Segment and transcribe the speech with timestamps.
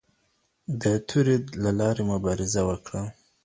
[0.81, 3.01] ده د تورې له لارې هم مبارزه وکړه